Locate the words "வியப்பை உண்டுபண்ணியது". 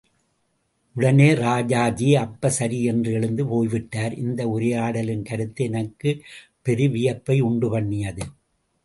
6.87-8.25